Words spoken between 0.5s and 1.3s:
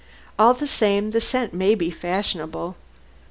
the same, the